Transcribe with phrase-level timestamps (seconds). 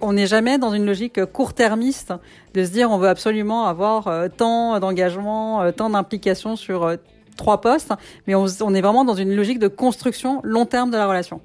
[0.00, 2.12] On n'est jamais dans une logique court-termiste
[2.52, 6.96] de se dire on veut absolument avoir euh, tant d'engagement, euh, tant d'implication sur euh,
[7.36, 7.92] trois postes,
[8.26, 11.40] mais on, est vraiment dans une logique de construction long terme de la relation.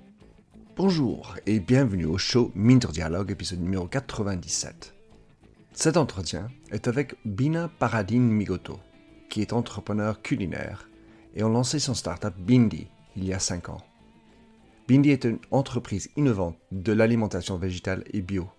[0.75, 4.93] Bonjour et bienvenue au show Minter Dialogue, épisode numéro 97.
[5.73, 8.77] Cet entretien est avec Bina Paradine Migoto,
[9.29, 10.88] qui est entrepreneur culinaire
[11.35, 13.81] et a lancé son startup Bindi il y a 5 ans.
[14.87, 18.49] Bindi est une entreprise innovante de l'alimentation végétale et bio,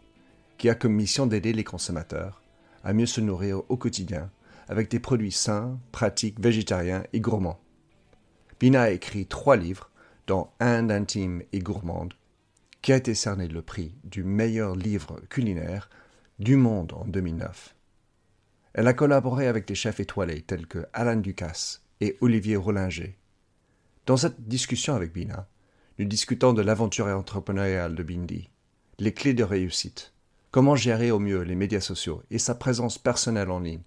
[0.59, 2.43] qui a comme mission d'aider les consommateurs
[2.85, 4.31] à mieux se nourrir au quotidien
[4.69, 7.61] avec des produits sains, pratiques, végétariens et gourmands.
[8.61, 9.91] Bina a écrit trois livres,
[10.27, 12.15] dont Inde intime et gourmande,
[12.83, 15.91] qui a été cerné le prix du meilleur livre culinaire
[16.39, 17.75] du monde en 2009.
[18.75, 23.17] Elle a collaboré avec des chefs étoilés tels que Alain Ducasse et Olivier Rollinger.
[24.07, 25.47] Dans cette discussion avec Bina,
[25.99, 28.49] nous discutons de l'aventure entrepreneuriale de Bindi,
[28.99, 30.13] les clés de réussite,
[30.51, 33.83] comment gérer au mieux les médias sociaux et sa présence personnelle en ligne,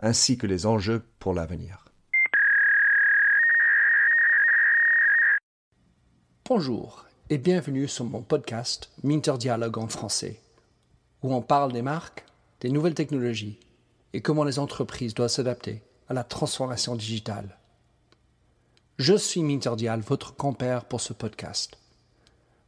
[0.00, 1.84] ainsi que les enjeux pour l'avenir.
[6.46, 10.40] Bonjour et bienvenue sur mon podcast Minter Dialogue en français,
[11.22, 12.24] où on parle des marques,
[12.60, 13.60] des nouvelles technologies
[14.12, 17.56] et comment les entreprises doivent s'adapter à la transformation digitale.
[18.98, 21.78] Je suis Minterdial, votre compère pour ce podcast.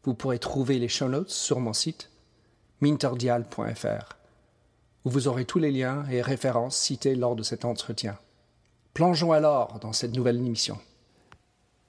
[0.04, 2.08] Vous pourrez trouver les show notes sur mon site
[2.80, 4.16] minterdial.fr,
[5.04, 8.16] où vous aurez tous les liens et références cités lors de cet entretien.
[8.94, 10.78] Plongeons alors dans cette nouvelle émission.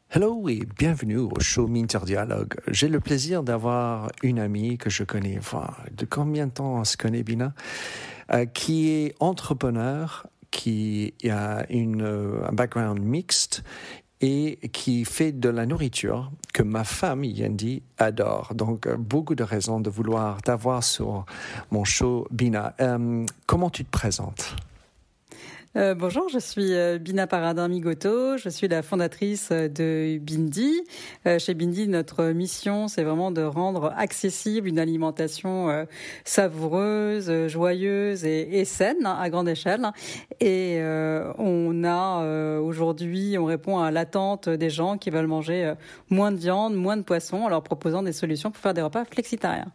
[0.10, 2.56] Hello et bienvenue au show Minter Dialogue.
[2.67, 6.84] J'ai le plaisir d'avoir une amie que je connais, enfin, de combien de temps on
[6.84, 7.54] se connaît, Bina,
[8.32, 13.64] euh, qui est entrepreneur, qui a euh, un background mixte
[14.22, 18.54] et qui fait de la nourriture que ma femme, Yendi, adore.
[18.54, 21.26] Donc, euh, beaucoup de raisons de vouloir t'avoir sur
[21.72, 22.76] mon show, Bina.
[22.80, 24.55] Euh, comment tu te présentes?
[25.76, 30.84] Euh, bonjour, je suis euh, Bina Paradin Migoto, je suis la fondatrice euh, de Bindi.
[31.39, 35.88] chez Bindi, notre mission, c'est vraiment de rendre accessible une alimentation
[36.26, 39.92] savoureuse, joyeuse et, saine hein, à grande échelle.
[40.39, 40.80] Et
[41.38, 45.73] on a aujourd'hui, on répond à l'attente des gens qui veulent manger
[46.10, 49.06] moins de viande, moins de poisson, en leur proposant des solutions pour faire des repas
[49.06, 49.72] flexitariens.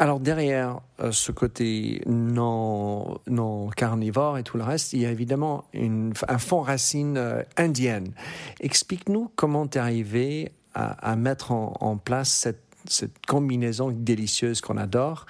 [0.00, 5.10] Alors derrière euh, ce côté non, non carnivore et tout le reste, il y a
[5.10, 8.12] évidemment un fond racine euh, indienne.
[8.60, 15.26] Explique-nous comment tu es arrivé à, mettre en, place cette, cette, combinaison délicieuse qu'on adore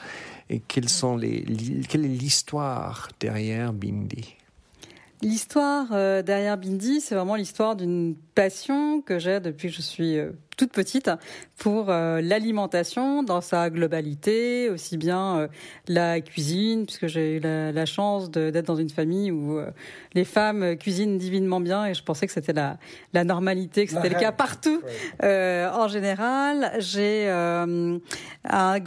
[0.50, 1.42] et quelles sont les,
[1.88, 4.36] quelle est l'histoire derrière Bindi?
[5.22, 10.18] L'histoire euh, derrière Bindi, c'est vraiment l'histoire d'une passion que j'ai depuis que je suis
[10.58, 11.10] toute petite
[11.56, 15.48] pour euh, l'alimentation dans sa globalité, aussi bien euh,
[15.86, 19.70] la cuisine, puisque j'ai eu la, chance d'être dans une famille où euh,
[20.14, 22.76] les femmes cuisinent divinement bien et je pensais que c'était la,
[23.12, 24.82] la normalité, que c'était le cas partout.
[25.22, 26.72] En général.
[26.78, 27.98] J'ai un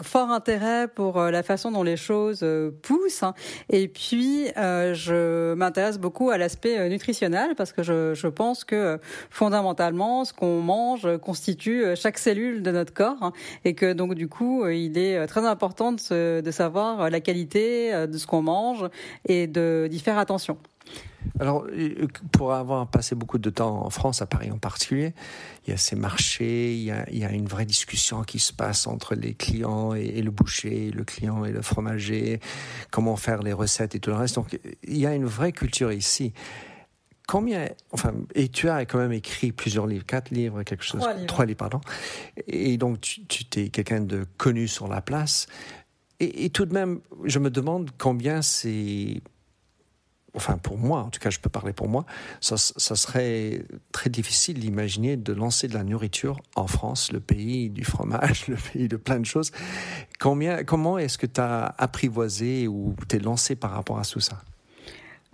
[0.03, 2.46] fort intérêt pour la façon dont les choses
[2.82, 3.24] poussent
[3.70, 9.00] et puis je m'intéresse beaucoup à l'aspect nutritionnel parce que je, je pense que
[9.30, 13.31] fondamentalement ce qu'on mange constitue euh, chaque cellule de notre corps
[13.66, 18.07] et que donc du coup euh, il est euh, très important de, savoir la qualité
[18.07, 18.89] de ce qu'on mange
[19.25, 20.57] et d'y faire attention.
[21.39, 21.66] Alors,
[22.31, 25.13] pour avoir passé beaucoup de temps en France, à Paris en particulier,
[25.66, 29.16] il y a ces marchés, il y a, une vraie discussion qui se passe entre
[29.16, 32.39] les clients et, le boucher, le client et le fromager,
[32.89, 34.35] comment faire les recettes et tout le reste.
[34.35, 36.33] Donc, il y a une vraie culture ici
[37.28, 41.46] combien, enfin, et tu as quand même écrit plusieurs livres, quatre livres, quelque chose, trois
[41.46, 41.82] livres, pardon.
[42.48, 45.48] Et donc, tu, tu es quelqu'un de connu sur la place.
[46.20, 49.24] Et, tout de même, je me demande combien c'est,
[50.36, 52.06] enfin, pour moi, en tout cas, je peux parler pour moi,
[52.42, 57.72] ça, ça serait très difficile d'imaginer de lancer de la nourriture en France, le pays
[57.72, 59.52] du fromage, le pays de plein de choses.
[60.20, 64.44] Combien, comment est-ce que tu as apprivoisé ou t'es lancé par rapport à tout ça?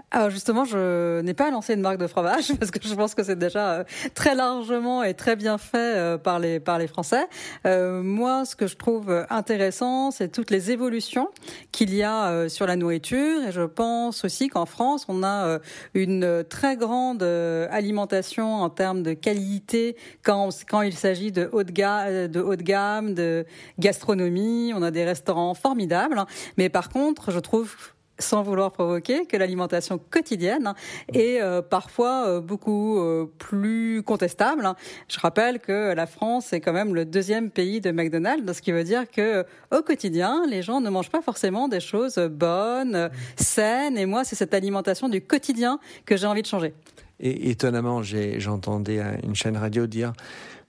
[0.09, 3.23] Alors justement, je n'ai pas lancé une marque de fromage parce que je pense que
[3.23, 3.83] c'est déjà euh,
[4.13, 7.27] très largement et très bien fait euh, par les par les Français.
[7.65, 11.27] Euh, moi, ce que je trouve intéressant, c'est toutes les évolutions
[11.73, 15.59] qu'il y a sur la nourriture et je pense aussi qu'en France, on a
[15.93, 21.71] une très grande alimentation en termes de qualité quand quand il s'agit de haut de
[21.71, 23.45] gamme, de haut de gamme, de
[23.77, 24.71] gastronomie.
[24.73, 26.23] On a des restaurants formidables,
[26.57, 27.75] mais par contre, je trouve
[28.19, 30.73] sans vouloir provoquer, que l'alimentation quotidienne
[31.13, 34.67] est euh, parfois euh, beaucoup euh, plus contestable.
[35.07, 38.71] Je rappelle que la France est quand même le deuxième pays de McDonald's, ce qui
[38.71, 43.97] veut dire que au quotidien, les gens ne mangent pas forcément des choses bonnes, saines.
[43.97, 46.73] Et moi, c'est cette alimentation du quotidien que j'ai envie de changer.
[47.19, 50.13] Et étonnamment, j'entendais une chaîne radio dire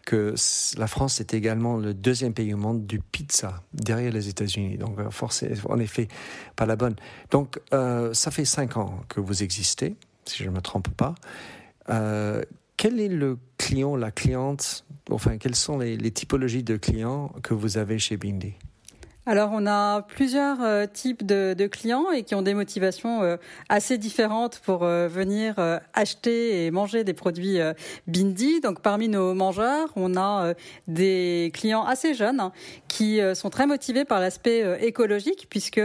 [0.09, 0.35] que
[0.79, 4.79] la France est également le deuxième pays au monde du pizza, derrière les États-Unis.
[4.79, 6.09] Donc, euh, forcément, en effet,
[6.57, 6.97] pas la bonne.
[7.31, 11.15] Donc, euh, ça fait cinq ans que vous existez, si je ne me trompe pas.
[11.91, 12.43] Euh,
[12.79, 17.53] quel est le client, la cliente, enfin, quelles sont les, les typologies de clients que
[17.53, 18.55] vous avez chez Bindi?
[19.31, 23.37] Alors, on a plusieurs euh, types de, clients et qui ont des motivations euh,
[23.69, 25.57] assez différentes pour euh, venir
[25.93, 27.59] acheter et manger des produits
[28.07, 28.63] Bindi.
[28.63, 30.55] Donc, parmi nos mangeurs, on a
[30.87, 32.53] des clients assez jeunes hein,
[32.89, 35.81] qui sont très motivés par l'aspect écologique, puisque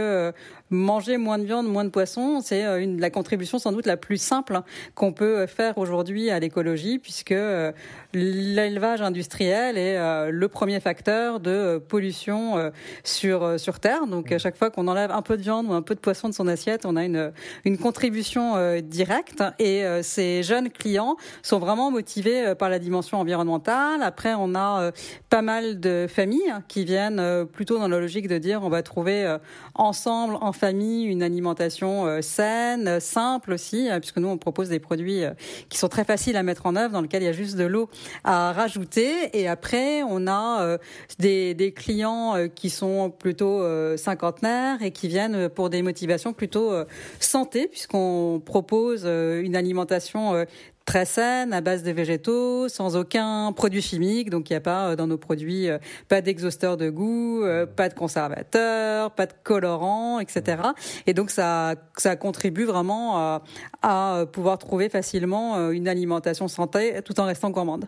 [0.70, 3.96] manger moins de viande, moins de poisson, c'est euh, une la contribution sans doute la
[3.96, 4.60] plus simple
[4.94, 7.72] qu'on peut faire aujourd'hui à l'écologie, puisque euh,
[8.14, 12.72] l'élevage industriel est euh, le premier facteur de pollution
[13.02, 14.06] sur sur Terre.
[14.06, 16.28] Donc à chaque fois qu'on enlève un peu de viande ou un peu de poisson
[16.28, 17.32] de son assiette, on a une
[17.64, 19.42] une contribution directe.
[19.58, 24.02] Et ces jeunes clients sont vraiment motivés par la dimension environnementale.
[24.02, 24.92] Après, on a
[25.28, 29.36] pas mal de familles qui viennent plutôt dans la logique de dire on va trouver
[29.74, 34.78] ensemble en famille une alimentation euh, saine, simple aussi, euh, puisque nous on propose des
[34.78, 35.32] produits euh,
[35.68, 37.64] qui sont très faciles à mettre en œuvre, dans lesquels il y a juste de
[37.64, 37.88] l'eau
[38.24, 39.36] à rajouter.
[39.38, 40.78] Et après, on a
[41.18, 43.62] des, des clients qui sont plutôt
[43.96, 46.72] cinquantenaires et qui viennent pour des motivations plutôt
[47.20, 50.44] santé, puisqu'on propose une alimentation
[50.84, 54.30] très saine, à base de végétaux, sans aucun produit chimique.
[54.30, 55.78] Donc il n'y a pas euh, dans nos produits euh,
[56.08, 60.62] pas d'exhausteur de goût, euh, pas de conservateur, pas de colorant, etc.
[61.06, 63.42] Et donc ça, ça contribue vraiment à,
[63.82, 67.86] à pouvoir trouver facilement une alimentation santé tout en restant gourmande.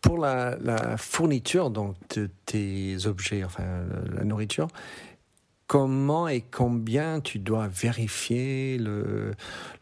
[0.00, 3.64] Pour la, la fourniture donc, de tes objets, enfin
[4.16, 4.68] la nourriture,
[5.68, 9.34] comment et combien tu dois vérifier le,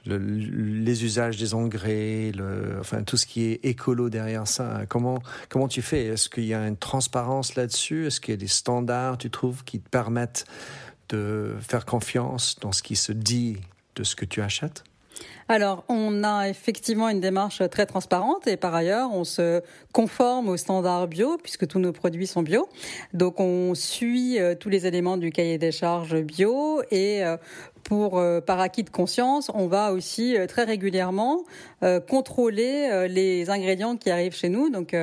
[0.05, 2.33] les usages des engrais,
[2.81, 4.83] enfin tout ce qui est écolo derrière ça.
[4.89, 6.07] Comment comment tu fais?
[6.07, 8.07] Est-ce qu'il y a une transparence là-dessus?
[8.09, 10.45] Est-ce qu'il y a des standards tu trouves qui te permettent
[11.09, 13.57] de faire confiance dans ce qui se dit
[13.95, 14.83] de ce que tu achètes?
[15.49, 19.63] Alors, on a effectivement une démarche très transparente et par ailleurs, on se
[19.93, 22.69] conforme aux standards bio puisque tous nos produits sont bio.
[23.13, 27.37] Donc, on suit euh, tous les éléments du cahier des charges bio et euh,
[27.87, 31.45] pour euh, par acquis de conscience, on va aussi euh, très régulièrement
[32.09, 34.71] contrôler les ingrédients qui arrivent chez nous.
[34.71, 34.97] Donc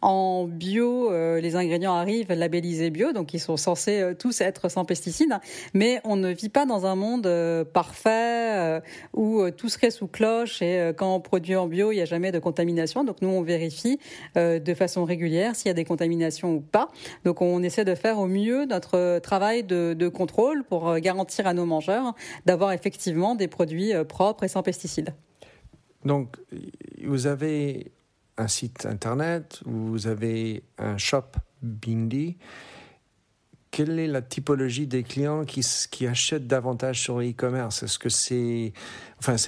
[0.00, 5.34] en bio, les ingrédients arrivent labellisés bio, donc ils sont censés tous être sans pesticides.
[5.74, 7.28] Mais on ne vit pas dans un monde
[7.74, 8.80] parfait
[9.12, 12.38] où tout sous cloche et quand on produit en bio, il n'y a jamais de
[12.38, 13.04] contamination.
[13.04, 13.98] Donc nous, on vérifie
[14.36, 16.90] de façon régulière s'il y a des contaminations ou pas.
[17.24, 21.54] Donc on essaie de faire au mieux notre travail de, de contrôle pour garantir à
[21.54, 22.14] nos mangeurs
[22.46, 25.14] d'avoir effectivement des produits euh, propres et sans pesticides.
[26.04, 26.36] Donc,
[27.04, 27.92] vous avez
[28.38, 32.38] un site internet, vous avez un shop Bindi.
[33.70, 38.72] Quelle est la typologie des clients qui, achètent davantage sur e-commerce Est-ce que c'est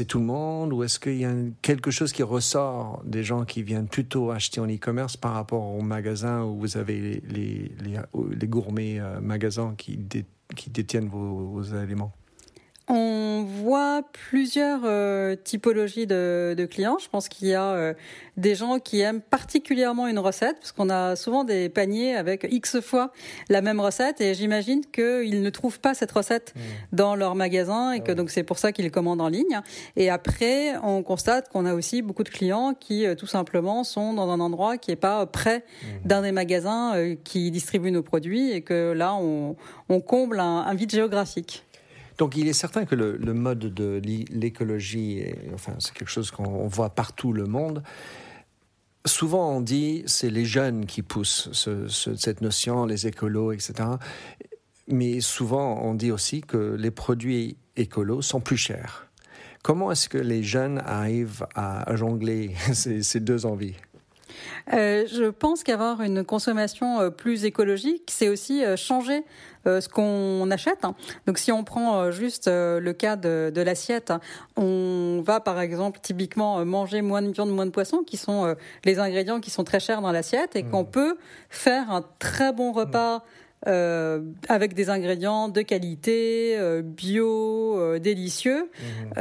[0.04, 3.64] tout le monde ou est-ce qu'il y a quelque chose qui ressort des gens qui
[3.64, 9.20] viennent plutôt acheter en e-commerce par rapport au magasin où vous avez les, gourmets euh,
[9.20, 9.98] magasins qui,
[10.68, 12.12] détiennent vos, aliments?
[12.94, 16.98] On voit plusieurs euh, typologies de, clients.
[17.00, 17.94] Je pense qu'il y a euh,
[18.36, 22.80] des gens qui aiment particulièrement une recette, parce qu'on a souvent des paniers avec X
[22.80, 23.10] fois
[23.48, 26.60] la même recette, et j'imagine qu'ils ne trouvent pas cette recette mmh.
[26.92, 29.62] dans leur magasin, et que ah donc c'est pour ça qu'ils commandent en ligne.
[29.96, 34.12] Et après, on constate qu'on a aussi beaucoup de clients qui euh, tout simplement sont
[34.12, 35.86] dans un endroit qui n'est pas près mmh.
[36.08, 39.56] d'un des magasins qui distribuent nos produits, et que là, on,
[40.06, 41.64] comble un vide géographique.
[42.18, 44.00] Donc il est certain que le, mode de
[44.30, 47.82] l'écologie, enfin, c'est quelque chose qu'on voit partout le monde.
[49.04, 53.74] Souvent on dit c'est les jeunes qui poussent cette notion, les écolos, etc.
[54.86, 59.08] Mais souvent on dit aussi que les produits écolos sont plus chers.
[59.62, 63.76] Comment est-ce que les jeunes arrivent à jongler ces deux envies?
[64.72, 69.24] Euh, je pense qu'avoir une consommation euh, plus écologique, c'est aussi euh, changer
[69.64, 70.82] ce qu'on achète.
[71.28, 74.12] Donc si on prend juste le cas de, l'assiette,
[74.56, 78.98] on va par exemple typiquement manger moins de viande, moins de poisson, qui sont les
[78.98, 80.90] ingrédients qui sont très chers dans l'assiette, et qu'on mmh.
[80.90, 81.16] peut
[81.48, 83.22] faire un très bon repas
[83.68, 88.70] euh, avec des ingrédients de qualité, euh, bio, euh, délicieux,
[89.16, 89.20] mmh.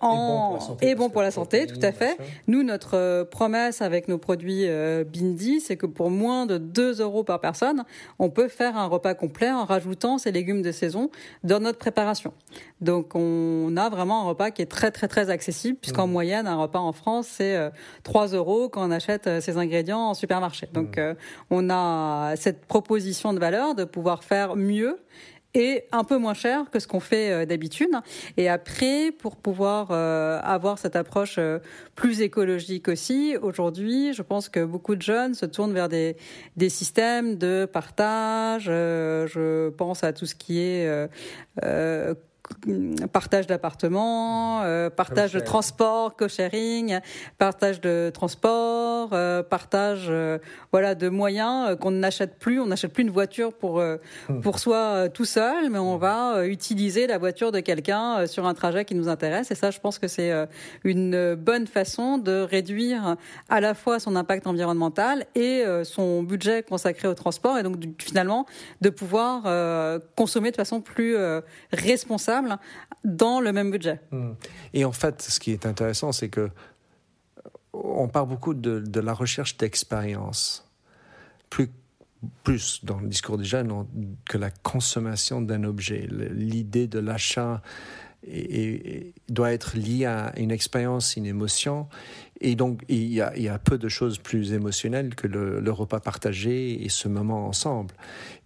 [0.00, 0.58] en...
[0.80, 2.16] et bon pour la santé, tout à fait.
[2.46, 4.66] Nous, notre promesse avec nos produits
[5.12, 7.84] Bindi, c'est que pour moins de 2 euros par personne,
[8.18, 11.10] on peut faire un repas complet en rajoutant ces légumes de saison
[11.44, 12.32] dans notre préparation.
[12.80, 16.12] Donc on a vraiment un repas qui est très très très accessible, puisqu'en mmh.
[16.12, 17.70] moyenne, un repas en France, c'est
[18.04, 20.68] 3 euros quand on achète ces ingrédients en supermarché.
[20.72, 21.14] Donc mmh.
[21.50, 24.98] on a cette proposition de de pouvoir faire mieux
[25.54, 27.90] et un peu moins cher que ce qu'on fait euh, d'habitude.
[28.36, 31.58] Et après, pour pouvoir euh, avoir cette approche euh,
[31.94, 36.16] plus écologique aussi, aujourd'hui, je pense que beaucoup de jeunes se tournent vers des,
[36.56, 38.64] des systèmes de partage.
[38.64, 40.88] je pense à tout ce qui est
[43.12, 47.00] partage d'appartements, euh, partage de transport, co-sharing,
[47.38, 50.38] partage de transport, euh, partage euh,
[50.70, 52.60] voilà de moyens qu'on n'achète plus.
[52.60, 54.40] On n'achète plus une voiture pour hmm.
[54.42, 58.84] pour soi tout seul, mais on va utiliser la voiture de quelqu'un sur un trajet
[58.84, 59.50] qui nous intéresse.
[59.50, 60.32] Et ça, je pense que c'est
[60.84, 63.16] une bonne façon de réduire
[63.48, 68.46] à la fois son impact environnemental et son budget consacré au transport, et donc finalement
[68.80, 69.42] de pouvoir
[70.16, 71.16] consommer de façon plus
[71.72, 72.51] responsable
[73.04, 74.00] dans le même budget.
[74.10, 74.32] Hmm.
[74.72, 76.50] Et en fait, ce qui est intéressant, c'est que
[77.72, 80.68] on parle beaucoup de, la recherche d'expérience,
[81.50, 81.70] plus,
[82.44, 83.86] plus dans le discours des jeunes
[84.26, 86.06] que la consommation d'un objet.
[86.10, 87.62] L'idée de l'achat
[89.28, 91.88] doit être liée à une expérience, une émotion.
[92.40, 95.70] Et donc, il y, a, il y a peu de choses plus émotionnelles que le,
[95.70, 97.94] repas partagé et ce moment ensemble.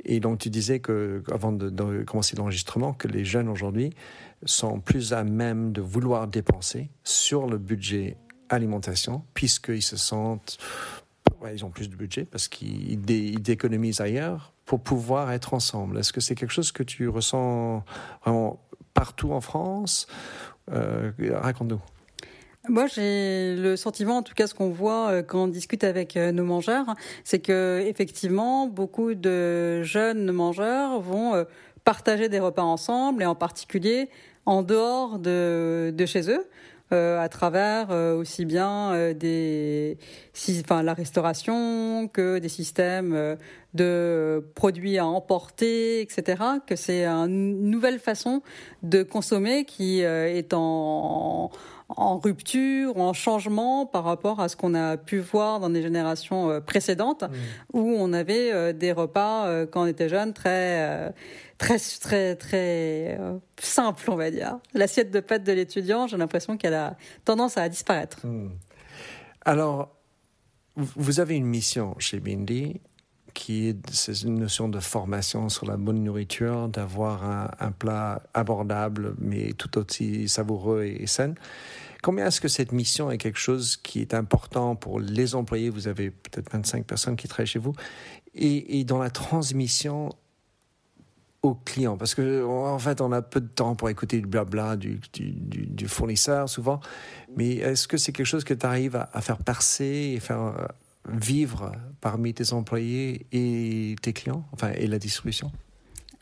[0.05, 3.91] Et donc, tu disais que, avant de, commencer l'enregistrement, que les jeunes aujourd'hui
[4.45, 8.17] sont plus à même de vouloir dépenser sur le budget
[8.49, 10.59] alimentation, puisqu'ils se sentent,
[11.53, 13.01] ils ont plus de budget parce qu'ils
[13.51, 15.99] économisent ailleurs pour pouvoir être ensemble.
[15.99, 17.85] Est-ce que c'est quelque chose que tu ressens
[18.25, 18.61] vraiment
[18.97, 20.09] partout en France
[20.73, 21.81] euh, Raconte-nous.
[22.69, 26.17] Moi, j'ai le sentiment, en tout cas, ce qu'on voit euh, quand on discute avec
[26.17, 31.45] euh, nos mangeurs, c'est que effectivement, beaucoup de jeunes mangeurs vont
[31.85, 34.09] partager des repas ensemble, et en particulier
[34.47, 36.49] en dehors de, de chez eux.
[36.93, 39.99] Euh, à travers euh, aussi bien euh, des,
[40.63, 43.37] enfin, la restauration que des systèmes
[43.75, 46.41] de produits à emporter, etc.
[46.65, 48.41] Que c'est une nouvelle façon
[48.85, 51.51] de consommer qui est en en
[51.89, 56.51] rupture ou en changement par rapport à ce qu'on a pu voir dans des générations
[56.51, 57.79] euh, précédentes mmh.
[57.79, 61.13] où on avait euh, des repas euh, quand on était jeune très
[61.59, 63.19] très très très
[63.59, 64.59] simple on va dire.
[64.75, 68.27] L'assiette de pâtes de l'étudiant, j'ai l'impression qu'elle a tendance à disparaître.
[68.27, 68.51] Mmh.
[69.45, 69.91] Alors
[70.77, 72.81] vous avez une mission chez Bindi
[73.37, 77.23] qui est une notion de formation sur la bonne nourriture, d'avoir
[77.61, 81.35] un, plat abordable mais tout aussi savoureux et, sain.
[82.03, 85.69] Combien est-ce que cette mission est quelque chose qui est important pour les employés?
[85.69, 87.75] Vous avez peut-être 25 personnes qui travaillent chez vous.
[88.35, 90.09] Et, dans la transmission
[91.43, 94.77] aux clients Parce que en fait, on a peu de temps pour écouter le blabla
[94.77, 96.81] du, du, fournisseur souvent.
[97.37, 100.55] Mais est-ce que c'est quelque chose que tu arrives à, à, faire percer et faire
[101.09, 105.51] vivre parmi tes employés et tes clients, enfin, et la distribution?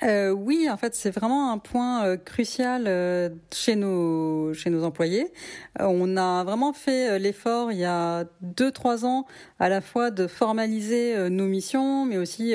[0.03, 4.85] Euh, oui, en fait, c'est vraiment un point euh, crucial euh, chez nos chez nos
[4.85, 5.33] employés.
[5.79, 9.27] on a vraiment fait l'effort il y a deux trois ans
[9.59, 12.55] à la fois de formaliser nos missions, mais aussi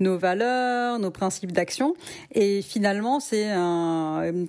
[0.00, 1.94] nos valeurs, nos principes d'action.
[2.32, 3.48] Et finalement, c'est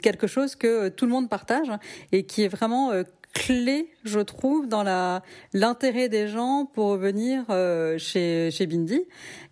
[0.01, 1.71] quelque chose que tout le monde partage
[2.11, 2.91] et qui est vraiment
[3.33, 5.21] clé, je trouve, dans la
[5.53, 9.03] l'intérêt des gens pour venir euh, chez chez Bindi.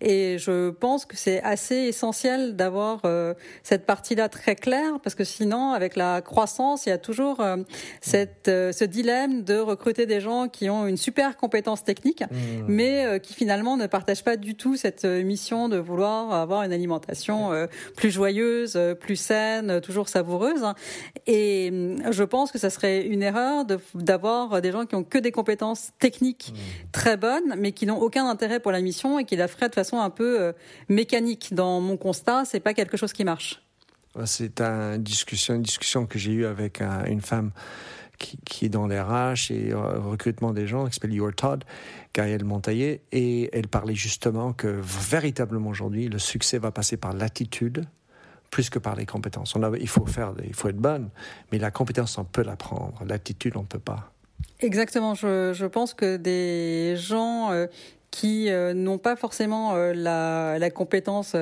[0.01, 3.33] Et je pense que c'est assez essentiel d'avoir euh,
[3.63, 7.57] cette partie-là très claire, parce que sinon, avec la croissance, il y a toujours euh,
[8.01, 12.35] cette ce dilemme de recruter des gens qui ont une super compétence technique, mmh.
[12.67, 17.51] mais qui finalement ne partagent pas du tout cette mission de vouloir avoir une alimentation
[17.95, 20.65] plus joyeuse, plus saine, toujours savoureuse.
[21.27, 21.71] Et
[22.09, 25.91] je pense que ça serait une erreur d'avoir des gens qui ont que des compétences
[25.99, 26.91] techniques mmh.
[26.91, 29.75] très bonnes, mais qui n'ont aucun intérêt pour la mission et qui la feraient de
[29.75, 30.51] façon un peu euh,
[30.87, 31.53] mécanique.
[31.53, 33.61] Dans mon constat, c'est pas quelque chose qui marche.
[34.25, 37.51] C'est une discussion, une discussion que j'ai eue avec une femme
[38.19, 41.63] qui, est dans les RH et euh, recrutement des gens, qui s'appelle Your Todd,
[42.13, 47.85] Gaëlle Montaillé, et elle parlait justement que véritablement aujourd'hui, le succès va passer par l'attitude
[48.51, 49.55] plus que par les compétences.
[49.55, 51.09] On a, il faut faire, il faut être bonne,
[51.51, 54.11] mais la compétence on peut l'apprendre, l'attitude on peut pas.
[54.59, 55.15] Exactement.
[55.15, 57.67] Je, je, pense que des gens euh,
[58.11, 61.35] qui n'ont pas forcément la, la, compétence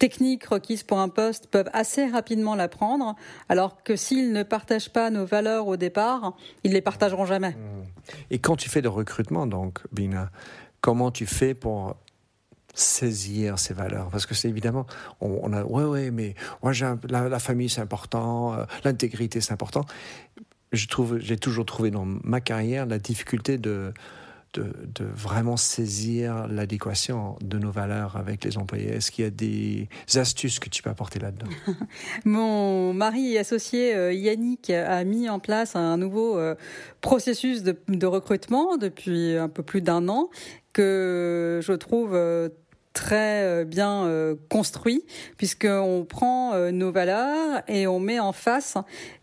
[0.00, 3.14] techniques requises pour un poste peuvent assez rapidement l'apprendre,
[3.48, 6.34] alors que s'ils ne partagent pas nos valeurs au départ,
[6.64, 7.54] ils les partageront jamais.
[8.30, 10.30] Et quand tu fais le recrutement, donc, Bina,
[10.80, 11.96] comment tu fais pour
[12.80, 14.08] saisir ces valeurs.
[14.08, 14.86] Parce que c'est évidemment
[15.20, 16.72] on, a ouais ouais mais moi
[17.08, 19.84] la, la, famille c'est important euh, l'intégrité c'est important.
[20.72, 23.92] Je trouve j'ai toujours trouvé dans ma carrière la difficulté de
[24.54, 28.88] de, vraiment saisir l'adéquation de nos valeurs avec les employés.
[28.88, 31.46] Est-ce qu'il y a des astuces que tu peux apporter là-dedans?
[32.24, 36.54] Mon mari associé euh, Yannick a mis en place un nouveau euh,
[37.00, 40.30] processus de, recrutement depuis un peu plus d'un an
[40.72, 42.16] que je trouve
[42.92, 45.04] très bien construit
[45.36, 48.76] puisqu'on prend nos valeurs et on met en face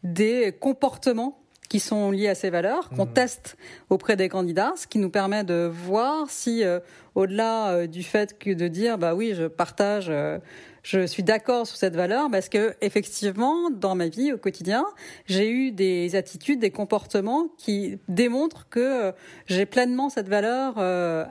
[0.04, 3.14] des comportements qui sont liés à ces valeurs, qu'on mmh.
[3.14, 3.58] teste
[3.90, 6.80] auprès des candidats, ce qui nous permet de voir si, euh,
[7.16, 10.40] au-delà euh, du fait que de dire, bah oui, je partage, euh,
[10.84, 14.86] je suis d'accord sur cette valeur, parce que effectivement, dans ma vie au quotidien,
[15.26, 19.12] j'ai eu des attitudes, des comportements qui démontrent que
[19.48, 20.78] j'ai pleinement cette valeur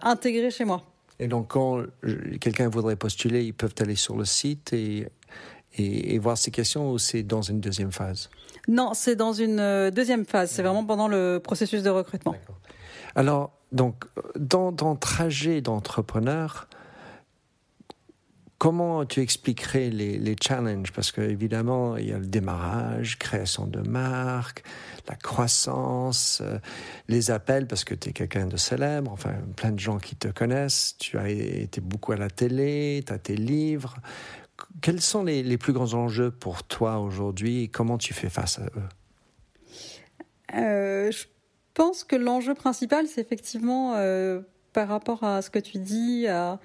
[0.02, 0.82] intégrée chez moi.
[1.18, 1.82] Et donc, quand
[2.40, 5.08] quelqu'un voudrait postuler, ils peuvent aller sur le site et,
[5.76, 8.28] et, et voir ces questions ou c'est dans une deuxième phase?
[8.68, 10.50] Non, c'est dans une euh, deuxième phase.
[10.50, 12.35] C'est vraiment pendant le processus de recrutement.
[13.14, 14.04] Alors, donc,
[14.38, 16.68] dans ton trajet d'entrepreneur,
[18.58, 20.92] comment tu expliquerais les, challenges?
[20.92, 24.62] Parce qu'évidemment, il y a le démarrage, création de marque,
[25.08, 26.58] la croissance, euh,
[27.08, 30.28] les appels, parce que tu es quelqu'un de célèbre, enfin, plein de gens qui te
[30.28, 30.96] connaissent.
[30.98, 33.96] Tu as été beaucoup à la télé, tu as tes livres.
[34.80, 38.64] Quels sont les, plus grands enjeux pour toi aujourd'hui et comment tu fais face à
[38.64, 38.88] eux?
[40.54, 41.25] Euh, Je
[41.75, 44.40] pense que l'enjeu principal, c'est effectivement euh,
[44.72, 46.58] par rapport à ce que tu dis, à,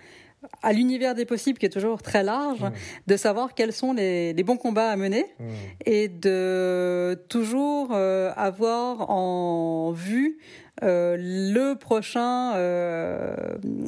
[0.72, 2.72] l'univers des possibles qui est toujours très large, mmh.
[3.08, 5.44] de savoir quels sont les, bons combats à mener mmh.
[5.86, 10.40] et de toujours euh, avoir en vue
[10.84, 13.36] euh, le prochain euh,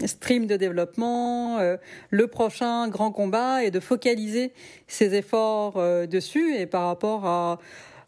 [0.06, 1.78] stream de développement, euh,
[2.12, 4.54] le prochain grand combat et de focaliser
[4.88, 7.60] ses efforts dessus et par rapport à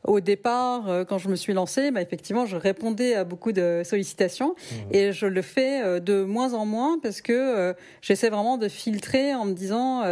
[0.07, 3.81] au départ, euh, quand je me suis lancée, bah, effectivement, je répondais à beaucoup de
[3.83, 4.75] sollicitations mmh.
[4.95, 8.67] et je le fais euh, de moins en moins parce que euh, j'essaie vraiment de
[8.67, 10.03] filtrer en me disant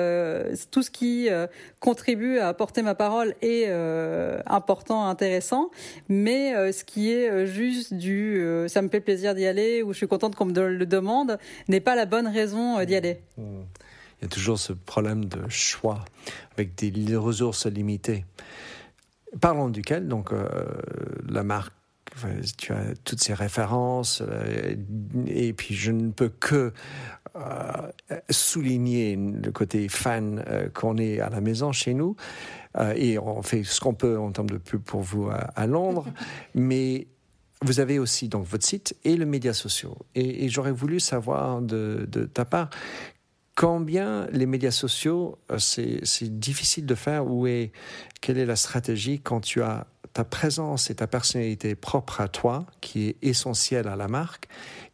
[0.71, 1.29] tout ce qui
[1.79, 3.71] contribue à apporter ma parole est
[4.45, 5.69] important, intéressant,
[6.09, 10.07] mais ce qui est juste du ça me fait plaisir d'y aller ou je suis
[10.07, 13.19] contente qu'on me le demande n'est pas la bonne raison d'y aller.
[13.37, 13.43] Mmh.
[14.21, 16.05] Il y a toujours ce problème de choix
[16.53, 18.25] avec des ressources limitées.
[19.41, 20.47] Parlons duquel, donc euh,
[21.27, 21.73] la marque
[22.57, 24.75] tu as toutes ces références euh,
[25.25, 26.71] et puis je ne peux que
[27.35, 27.41] euh,
[28.29, 32.15] souligner le côté fan qu'on est à la maison chez nous.
[32.95, 36.07] Et on fait ce qu'on peut en termes de pub pour vous à, Londres,
[36.55, 37.07] mais
[37.61, 41.61] vous avez aussi donc votre site et le médias sociaux et, et j'aurais voulu savoir
[41.61, 42.69] de, de, ta part
[43.55, 47.71] Combien les médias sociaux, euh, c'est difficile de faire ou est,
[48.19, 52.65] quelle est la stratégie quand tu as ta présence et ta personnalité propre à toi,
[52.81, 54.47] qui est essentielle à la marque,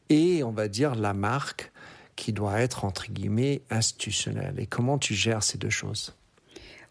[0.09, 1.71] et on va dire la marque
[2.15, 4.55] qui doit être entre guillemets institutionnelle.
[4.57, 6.15] Et comment tu gères ces deux choses?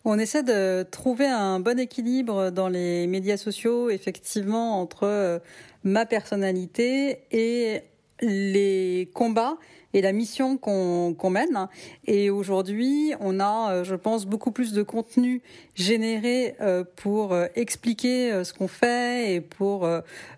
[0.04, 5.38] On essaie de trouver un bon équilibre dans les médias sociaux, effectivement, entre euh,
[5.84, 7.82] ma personnalité et
[8.20, 9.58] les combats
[9.94, 11.68] et la mission qu'on mène.
[12.06, 15.42] Et aujourd'hui, on a, euh, je pense, beaucoup plus de contenu
[15.74, 19.88] généré euh, pour euh, expliquer ce qu'on fait et pour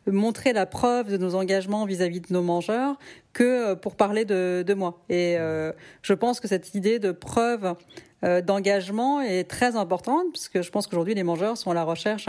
[0.06, 2.98] montrer la preuve de nos engagements vis-à-vis de nos mangeurs
[3.32, 5.02] que pour parler de, de moi.
[5.08, 5.36] Et
[6.02, 7.74] je pense que cette idée de preuve
[8.22, 12.28] d'engagement est très importante, puisque je pense qu'aujourd'hui, les mangeurs sont à la recherche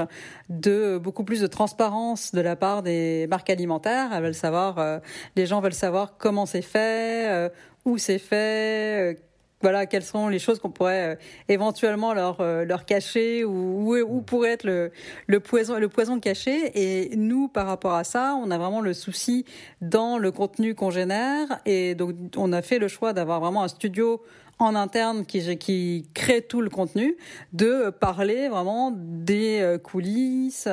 [0.49, 4.09] de beaucoup plus de transparence de la part des marques alimentaires.
[4.13, 4.99] Elles veulent savoir, euh,
[5.35, 7.49] les gens veulent savoir comment c'est fait, euh,
[7.85, 9.19] où c'est fait,
[9.61, 14.63] voilà, quelles sont les choses qu'on pourrait éventuellement leur, leur cacher ou où, pourrait être
[14.63, 14.91] le,
[15.27, 16.71] le, poison, le poison caché.
[16.73, 19.45] Et nous, par rapport à ça, on a vraiment le souci
[19.81, 21.59] dans le contenu qu'on génère.
[21.65, 24.21] Et donc, on a fait le choix d'avoir vraiment un studio
[24.61, 27.17] en interne qui, crée tout le contenu,
[27.53, 30.67] de parler vraiment des euh, coulisses,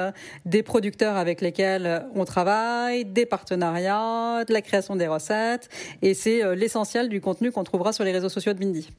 [0.45, 5.69] des producteurs avec lesquels on travaille, des partenariats, de la création des recettes.
[6.03, 8.91] Et c'est euh, l'essentiel du contenu qu'on trouvera sur les réseaux sociaux de Bindi.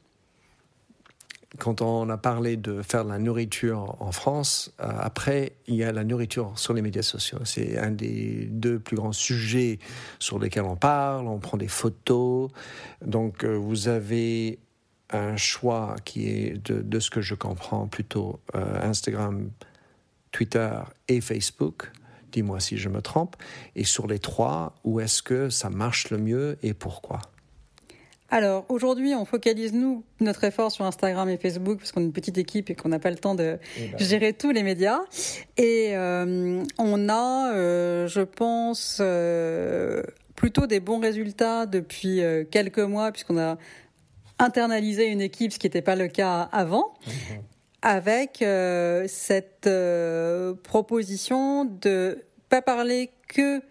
[1.60, 5.84] quand on a parlé de faire de la nourriture en France, euh, après, il y
[5.84, 7.40] a la nourriture sur les médias sociaux.
[7.44, 9.78] C'est un des deux plus grands sujets
[10.18, 12.50] sur lesquels on parle, on prend des photos.
[13.06, 14.60] Donc, vous avez
[15.12, 19.50] un choix qui est, de, ce que je comprends, plutôt euh, Instagram,
[20.32, 20.72] Twitter
[21.08, 21.92] et Facebook.
[22.32, 23.36] Dis-moi si je me trompe.
[23.76, 27.22] Et sur les trois, où est-ce que ça marche le mieux et pourquoi?
[28.32, 32.14] Alors aujourd'hui, on focalise nous notre effort sur Instagram et Facebook parce qu'on est une
[32.14, 33.98] petite équipe et qu'on n'a pas le temps de eh ben.
[34.00, 35.00] gérer tous les médias.
[35.58, 40.04] Et euh, on a, euh, je pense, euh,
[40.36, 43.58] plutôt des bons résultats depuis quelques mois puisqu'on a
[44.40, 46.94] internalisé une équipe, ce qui n'était pas le cas avant.
[47.06, 47.44] Mhm.
[47.82, 48.44] Avec
[49.08, 49.70] cette
[50.64, 53.62] proposition de pas parler que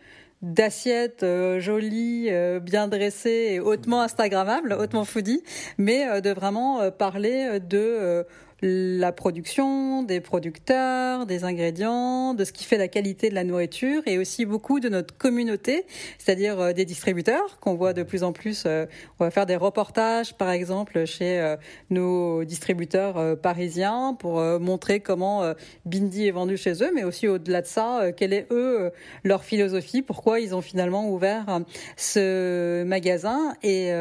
[0.43, 5.43] d'assiettes euh, jolies, euh, bien dressées et hautement instagrammables, hautement foodie,
[5.79, 8.25] mais euh, de vraiment parler de
[8.61, 14.03] la production, des producteurs, des ingrédients, de ce qui fait la qualité de la nourriture
[14.07, 15.87] et aussi beaucoup de notre communauté,
[16.19, 18.65] c'est-à-dire euh, des distributeurs qu'on voit de plus en plus.
[18.67, 18.87] Euh,
[19.21, 21.57] on va faire des reportages, par exemple, chez euh,
[21.91, 25.53] nos distributeurs parisiens pour montrer comment
[25.85, 28.91] Bindi est vendu chez eux, mais aussi au-delà de ça, quelle est eux
[29.25, 31.61] leur philosophie, pourquoi ils ont finalement ouvert
[31.97, 33.55] ce magasin.
[33.63, 33.93] Et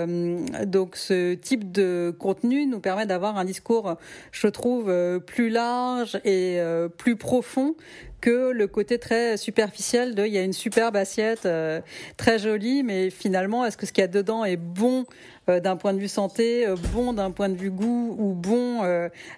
[0.66, 3.98] donc ce type de contenu nous permet d'avoir un discours,
[4.48, 7.76] je trouve, euh, plus large et euh, plus profond
[8.22, 11.82] que le côté très superficiel de il y a une superbe assiette euh,
[12.16, 15.06] très jolie, mais finalement, est-ce que ce qu'il y a dedans est bon
[15.48, 18.82] d'un point de vue santé, bon d'un point de vue goût ou bon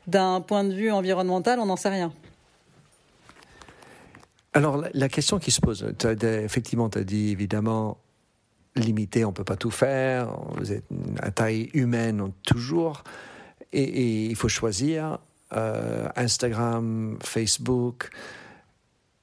[0.07, 1.59] d'un point de vue environnemental?
[1.59, 2.11] On n'en sait rien.
[4.53, 5.93] Alors, la, question qui se pose,
[6.23, 7.97] effectivement, tu as dit évidemment
[8.75, 10.85] limité, on ne peut pas tout faire, vous êtes
[11.21, 13.03] à taille humaine toujours
[13.73, 15.19] et, il faut choisir
[15.53, 18.09] euh, Instagram, Facebook.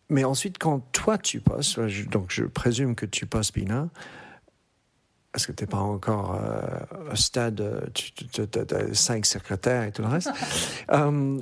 [0.08, 1.80] Mais ensuite, quand toi tu postes,
[2.10, 3.88] donc je présume que tu postes Bina,
[5.32, 10.02] parce que tu n'es pas encore euh, au stade, tu as cinq secrétaires et tout
[10.02, 10.30] le reste.
[10.92, 11.40] Euh,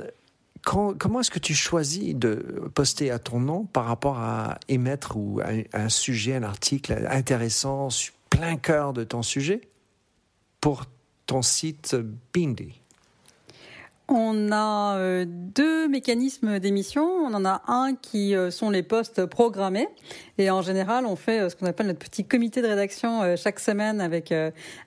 [0.63, 5.43] comment est-ce que tu choisis de poster à ton nom par rapport à émettre ou
[5.75, 7.89] un sujet, un article intéressant,
[8.31, 9.61] plein cœur de ton sujet
[10.63, 10.87] pour
[11.27, 11.95] ton site
[12.33, 12.81] Bindi?
[14.09, 17.05] On a euh, deux mécanismes d'émission.
[17.05, 19.89] On en a un qui euh, sont les postes programmés.
[20.37, 23.61] Et en général, on fait euh, ce qu'on appelle notre petit comité de rédaction chaque
[23.61, 24.33] semaine avec,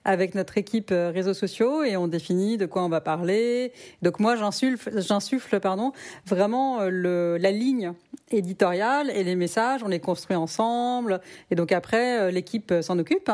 [0.04, 3.72] avec notre équipe réseaux sociaux et on définit de quoi on va parler.
[4.02, 5.92] Donc moi, j'insuffle, j'insuffle pardon,
[6.26, 7.92] vraiment le, la ligne
[8.30, 11.20] éditoriale et les messages, on les construit ensemble.
[11.50, 13.30] Et donc après, l'équipe s'en occupe.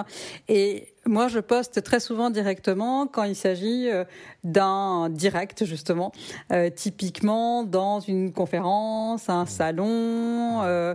[0.48, 4.04] Et moi, je poste très souvent directement quand il s'agit euh,
[4.42, 6.12] d'un direct, justement,
[6.52, 10.62] euh, typiquement dans une conférence, un salon.
[10.62, 10.94] Euh,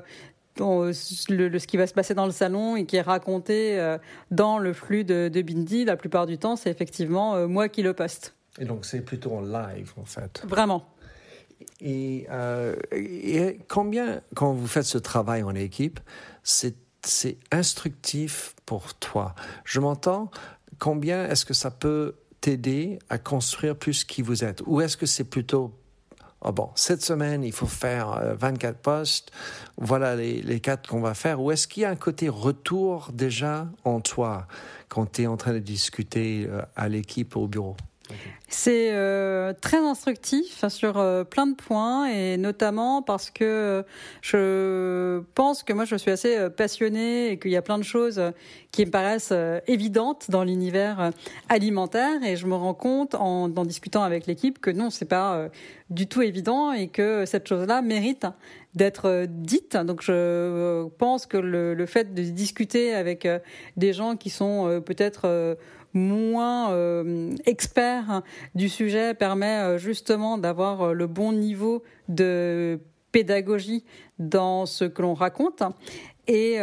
[0.58, 3.80] le, ce qui va se passer dans le salon et qui est raconté
[4.30, 7.94] dans le flux de, de Bindi, la plupart du temps, c'est effectivement moi qui le
[7.94, 8.36] poste.
[8.60, 10.44] Et donc c'est plutôt en live en fait.
[10.46, 10.84] Vraiment.
[11.82, 12.28] Et,
[12.92, 16.00] et combien, quand vous faites ce travail en équipe,
[16.44, 19.36] c'est c'est instructif pour toi.
[19.64, 20.32] Je m'entends,
[20.80, 24.62] combien est-ce que ça peut t'aider à construire plus qui vous êtes?
[24.66, 25.74] Ou est-ce que c'est plutôt,
[26.42, 29.32] oh bon, cette semaine, il faut faire 24 euh, postes,
[29.78, 31.42] voilà les, les quatre qu'on va faire.
[31.42, 34.48] Ou est-ce qu'il y a un côté retour déjà en toi
[34.88, 37.76] quand tu es en train de discuter euh, à l'équipe au bureau?
[38.50, 43.86] C'est euh, très instructif sur euh, plein de points et notamment parce que
[44.22, 47.84] je pense que moi je suis assez euh, passionnée et qu'il y a plein de
[47.84, 48.20] choses
[48.72, 49.34] qui me paraissent
[49.68, 51.12] évidentes dans l'univers
[51.48, 55.48] alimentaire et je me rends compte en, discutant avec l'équipe que non c'est pas
[55.90, 58.26] du tout évident et que cette chose-là mérite
[58.76, 59.76] d'être dite.
[59.78, 63.28] Donc je pense que le, fait de discuter avec
[63.78, 65.58] des gens qui sont peut-être
[65.94, 68.22] moins euh, expert
[68.56, 72.80] du sujet permet euh, justement d'avoir euh, le bon niveau de
[73.12, 73.84] pédagogie
[74.20, 75.64] dans ce que l'on raconte.
[76.28, 76.60] Et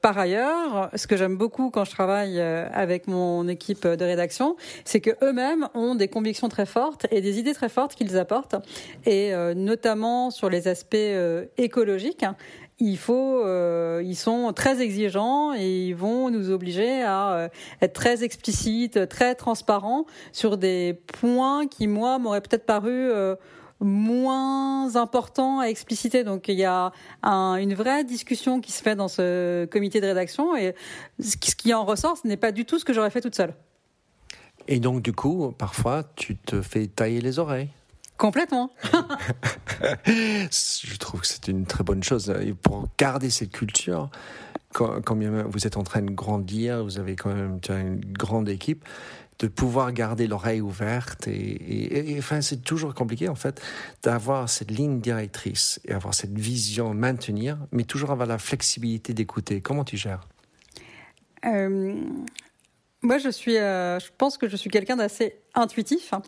[0.00, 5.00] par ailleurs, ce que j'aime beaucoup quand je travaille avec mon équipe de rédaction, c'est
[5.00, 8.56] que eux-mêmes ont des convictions très fortes et des idées très fortes qu'ils apportent,
[9.04, 10.96] et notamment sur les aspects
[11.58, 12.24] écologiques
[12.80, 17.48] il faut, euh, ils sont très exigeants et ils vont nous obliger à euh,
[17.82, 23.36] être très explicites, très transparents sur des points qui moi m'auraient peut-être paru euh,
[23.80, 26.24] moins importants à expliciter.
[26.24, 30.56] Donc il y a une vraie discussion qui se fait dans ce comité de rédaction
[30.56, 30.74] et
[31.20, 33.54] ce qui en ressort, ce n'est pas du tout ce que j'aurais fait toute seule.
[34.68, 37.70] Et donc, du coup, parfois, tu te fais tailler les oreilles.
[38.20, 38.70] Complètement.
[40.10, 42.30] Je trouve que c'est une très bonne chose.
[42.42, 44.10] Et pour garder cette culture,
[44.74, 48.84] quand, quand, vous êtes en train de grandir, vous avez quand même une grande équipe,
[49.38, 51.28] de pouvoir garder l'oreille ouverte.
[51.28, 53.62] Et, enfin, c'est toujours compliqué, en fait,
[54.02, 59.62] d'avoir cette ligne directrice et avoir cette vision, maintenir, mais toujours avoir la flexibilité d'écouter.
[59.62, 60.28] Comment tu gères?
[61.46, 61.94] Euh,
[63.00, 66.12] Moi, je suis, euh, je pense que je suis quelqu'un d'assez intuitif.
[66.12, 66.20] Hein.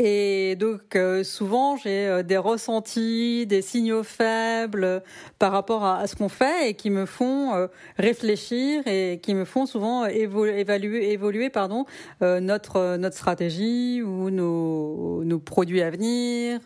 [0.00, 5.02] Et donc euh, souvent j'ai euh, des ressentis, des signaux faibles
[5.40, 7.66] par rapport à, ce qu'on fait et qui me font euh,
[7.98, 11.84] réfléchir et qui me font souvent évoluer, évoluer pardon,
[12.20, 16.60] notre notre stratégie ou nos, nos produits à venir.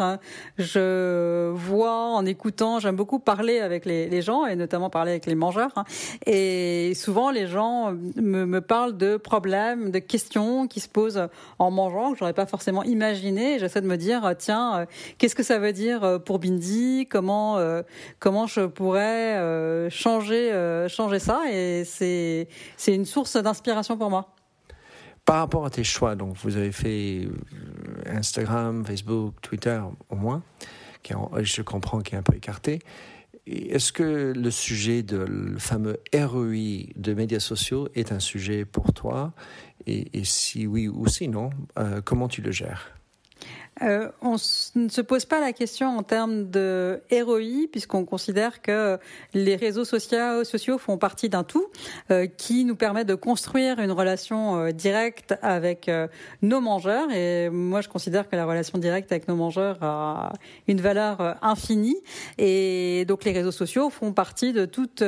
[0.58, 5.26] Je vois en écoutant, j'aime beaucoup parler avec les, les, gens et notamment parler avec
[5.26, 5.72] les mangeurs.
[5.76, 5.84] Hein.
[6.26, 11.70] Et souvent les gens me, me parlent de problèmes, de questions qui se posent en
[11.70, 14.86] mangeant que j'aurais pas forcément imaginé J'essaie de me dire, euh, tiens, euh,
[15.18, 17.06] qu'est-ce que ça veut dire euh, pour Bindi?
[17.08, 17.58] Comment
[18.18, 21.42] comment je pourrais changer changer ça?
[21.50, 24.34] Et c'est c'est une source d'inspiration pour moi.
[25.24, 27.28] Par rapport à tes choix, donc vous avez fait
[28.06, 30.42] Instagram, Facebook, Twitter au moins,
[31.02, 32.80] qui je comprends qui est un peu écarté.
[33.46, 39.32] Est-ce que le sujet de fameux ROI de médias sociaux est un sujet pour toi?
[39.86, 41.50] Et, et si oui ou sinon,
[42.04, 43.01] comment tu le gères?
[43.80, 47.00] Euh, on ne se pose pas la question en termes de
[47.72, 48.98] puisqu'on considère que
[49.34, 51.66] les réseaux sociaux, sociaux font partie d'un tout
[52.10, 55.90] euh, qui nous permet de construire une relation euh, directe avec
[56.42, 57.10] nos mangeurs.
[57.10, 60.32] Et moi, je considère que la relation directe avec nos mangeurs a
[60.68, 61.96] une valeur infinie.
[62.38, 65.02] Et donc, les réseaux sociaux font partie de toute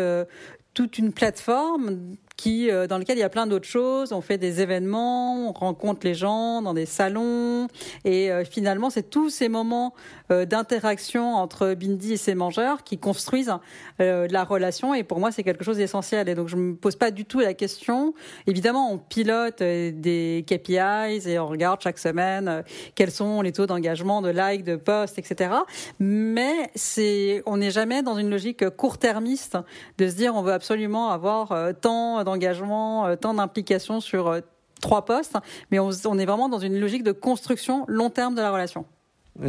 [0.74, 4.12] toute une plateforme qui, euh, dans lequel il y a plein d'autres choses.
[4.12, 7.68] On fait des événements, on rencontre les gens dans des salons,
[8.04, 9.94] et euh, finalement, c'est tous ces moments
[10.30, 13.52] d'interaction entre Bindi et ses mangeurs qui construisent
[13.98, 14.94] la relation.
[14.94, 16.28] Et pour moi, c'est quelque chose d'essentiel.
[16.28, 18.14] Et donc, je me pose pas du tout la question.
[18.46, 24.22] Évidemment, on pilote des KPIs et on regarde chaque semaine quels sont les taux d'engagement,
[24.22, 25.50] de likes, de posts, etc.
[25.98, 29.58] Mais c'est, on n'est jamais dans une logique court-termiste
[29.98, 34.40] de se dire on veut absolument avoir tant d'engagement, euh, tant d'implication sur euh,
[34.80, 35.36] trois postes,
[35.70, 38.84] mais on, est vraiment dans une logique de construction long terme de la relation.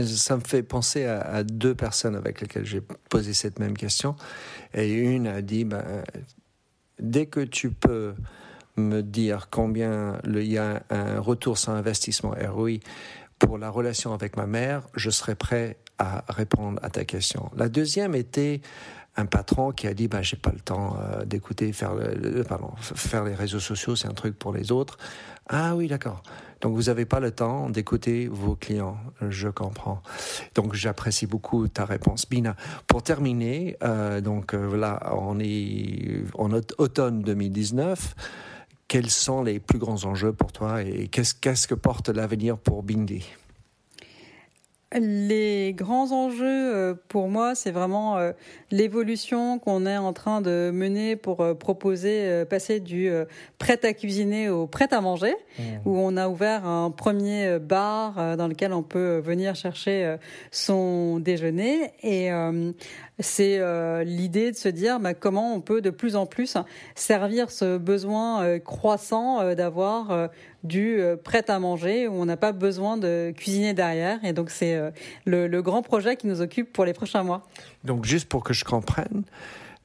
[0.07, 4.15] Ça me fait penser à, deux personnes avec lesquelles j'ai posé cette même question.
[4.73, 6.03] Et une a dit, ben,
[6.99, 8.15] dès que tu peux
[8.77, 12.79] me dire combien il y a un retour sur investissement ROI
[13.39, 17.49] pour la relation avec ma mère, je serai prêt à répondre à ta question.
[17.55, 18.61] La deuxième était
[19.17, 21.93] un patron qui a dit bah j'ai pas le temps euh, d'écouter faire
[22.47, 24.97] pardon, faire les réseaux sociaux c'est un truc pour les autres.
[25.47, 26.23] Ah oui d'accord.
[26.61, 28.97] Donc vous avez pas le temps d'écouter vos clients.
[29.21, 30.01] Je comprends.
[30.55, 32.27] Donc j'apprécie beaucoup ta réponse.
[32.27, 32.55] Bina
[32.87, 38.15] pour terminer euh, donc euh, voilà on est en automne 2019
[38.87, 43.25] quels sont les plus grands enjeux pour toi et qu'est-ce que porte l'avenir pour Bindi
[44.99, 48.31] les grands enjeux euh, pour moi, c'est vraiment euh,
[48.71, 53.09] l'évolution qu'on est en train de mener pour euh, proposer, passer du
[53.57, 55.63] prêt à cuisiner au prêt à manger, mmh.
[55.85, 60.15] où on a ouvert un premier bar dans lequel on peut venir chercher
[60.51, 61.91] son déjeuner.
[62.03, 62.29] Et
[63.19, 63.59] c'est
[64.03, 66.57] l'idée de se dire bah, comment on peut de plus en plus
[66.95, 70.29] servir ce besoin croissant d'avoir
[70.65, 74.23] du euh, prêt à manger où on n'a pas besoin de cuisiner derrière.
[74.23, 74.91] Et donc c'est euh,
[75.25, 77.47] le, grand projet qui nous occupe pour les prochains mois.
[77.83, 79.23] Donc juste pour que je comprenne,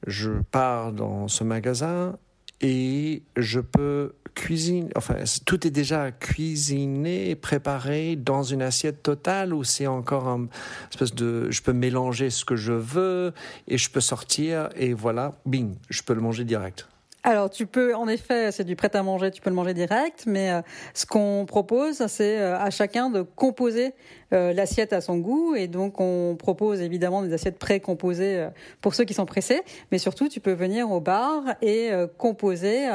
[0.07, 2.17] je pars dans ce magasin
[2.61, 9.65] et je peux cuisiner, enfin tout est déjà cuisiné, préparé dans une assiette totale ou
[9.65, 10.49] c'est encore un
[10.91, 13.33] espèce de, je peux mélanger ce que je veux
[13.67, 16.87] et je peux sortir et voilà, bing, je peux le manger direct
[17.23, 20.25] alors tu peux, en effet, c'est du prêt à manger, tu peux le manger direct,
[20.27, 20.63] mais euh,
[20.95, 23.93] ce qu'on propose, c'est euh, à chacun de composer
[24.33, 28.49] euh, l'assiette à son goût, et donc on propose évidemment des assiettes pré-composées
[28.81, 29.61] pour ceux qui sont pressés,
[29.93, 32.89] mais surtout tu peux venir au bar et composer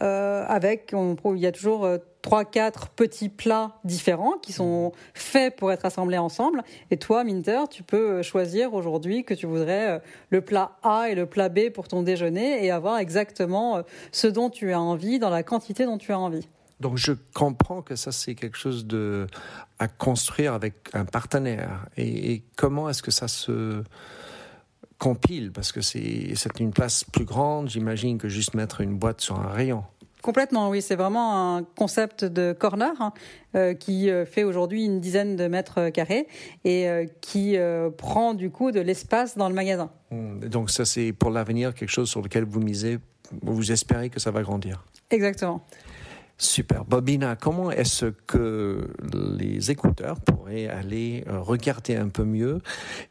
[0.00, 1.88] avec, il y a toujours
[2.22, 6.62] trois, quatre petits plats différents qui sont faits pour être assemblés ensemble.
[6.90, 9.98] Et toi, Minter, tu peux euh, choisir aujourd'hui que tu voudrais euh,
[10.30, 14.26] le plat A et le plat B pour ton déjeuner et avoir exactement euh, ce
[14.26, 16.46] dont tu as envie dans la quantité dont tu as envie.
[16.80, 19.26] Donc je comprends que ça c'est quelque chose de
[19.78, 21.86] à construire avec un partenaire.
[21.96, 23.82] Et, comment est-ce que ça se
[24.98, 25.52] compile?
[25.52, 29.48] Parce que c'est une place plus grande, j'imagine, que juste mettre une boîte sur un
[29.48, 29.84] rayon.
[30.22, 30.82] Complètement, oui.
[30.82, 33.12] C'est vraiment un concept de corner hein,
[33.54, 36.26] euh, qui euh, fait aujourd'hui une dizaine de mètres carrés
[36.64, 37.56] et euh, qui
[37.96, 39.90] prend du coup de l'espace dans le magasin.
[40.10, 40.40] Hmm.
[40.40, 42.98] Donc ça, c'est pour l'avenir quelque chose sur lequel vous misez,
[43.42, 44.84] vous espérez que ça va grandir.
[45.10, 45.64] Exactement.
[46.38, 46.86] Super.
[46.86, 48.88] Bobina, comment est-ce que
[49.38, 52.62] les écouteurs pourraient aller regarder un peu mieux?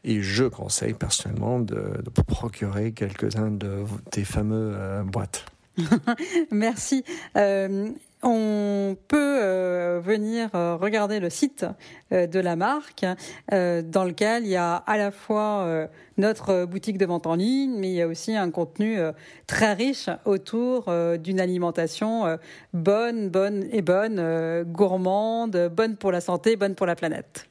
[0.02, 5.44] Et je conseille personnellement de, de procurer quelques-uns de tes fameux boîtes.
[6.50, 7.04] Merci.
[7.36, 7.90] Euh,
[8.22, 11.64] on peut euh, venir euh, regarder le site
[12.10, 13.06] de la marque
[13.50, 17.88] dans lequel il y a à la fois notre boutique de vente en ligne, mais
[17.88, 18.98] il y a aussi un contenu
[19.46, 22.36] très riche autour d'une alimentation
[22.74, 27.46] bonne, bonne et bonne, gourmande, bonne pour la santé, bonne pour la planète.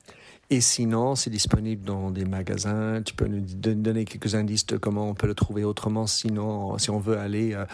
[0.51, 3.03] Et sinon, c'est disponible dans des magasins.
[3.05, 6.07] Tu peux nous donner quelques indices de comment on peut le trouver autrement.
[6.07, 7.65] Sinon, si on veut aller euh,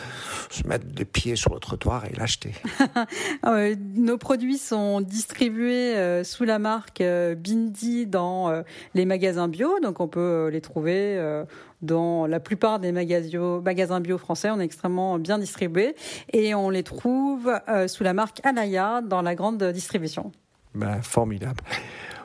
[0.49, 2.51] se mettre des pieds sur le trottoir et l'acheter.
[3.45, 9.79] Euh, nos produits sont distribués euh, sous la marque Bindi dans les magasins bio.
[9.79, 11.43] Donc, on peut les trouver
[11.81, 14.49] dans la plupart des magasins bio français.
[14.49, 15.95] On est extrêmement bien distribués.
[16.33, 17.51] Et on les trouve
[17.87, 20.31] sous la marque Anaya dans la grande distribution.
[20.73, 21.63] Ben, formidable.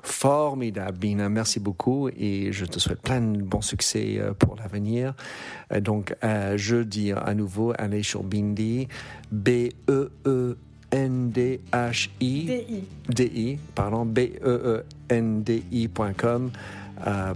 [0.02, 1.28] Formidable, Bina.
[1.28, 5.14] Merci beaucoup et je te souhaite plein de bons succès euh, pour l'avenir.
[5.72, 8.88] Euh, donc, euh, je dis à nouveau, allez sur Bindi,
[9.30, 10.04] B-E-E-N-D-H-I.
[12.44, 12.84] D-I.
[13.08, 14.90] D-I, pardon, B-E-E-N-D-I.com.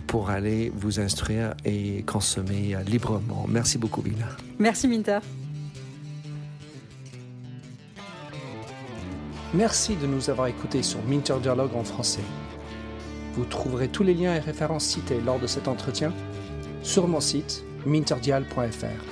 [0.07, 3.47] pour aller vous instruire et consommer librement.
[3.49, 4.27] Merci beaucoup, Bina.
[4.59, 5.21] Merci, Minter.
[9.55, 12.21] Merci de nous avoir écoutés sur Minter Dialogue en français.
[13.37, 16.13] Vous trouverez tous les liens et références cités lors de cet entretien
[16.83, 19.05] sur mon site minterdial.fr.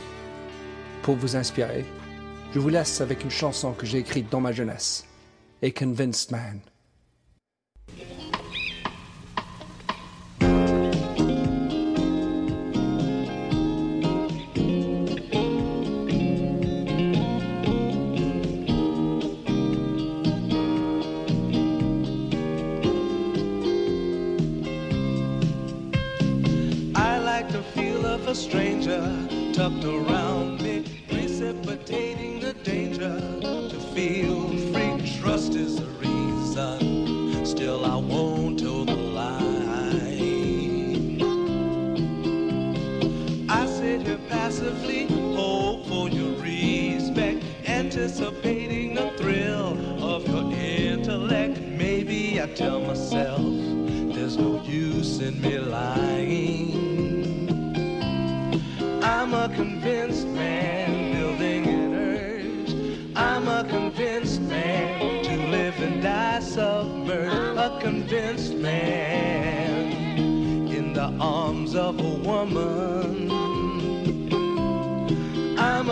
[1.03, 1.85] Pour vous inspirer,
[2.55, 5.07] je vous laisse avec une chanson que j'ai écrite dans ma jeunesse,
[5.63, 6.61] A Convinced Man.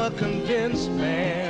[0.01, 1.50] A convinced man,